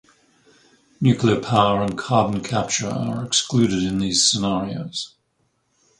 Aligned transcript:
Nuclear 0.99 1.39
power 1.39 1.83
and 1.83 1.95
carbon 1.95 2.41
capture 2.41 2.89
are 2.89 3.23
excluded 3.23 3.83
in 3.83 3.99
these 3.99 4.27
scenarios. 4.31 5.13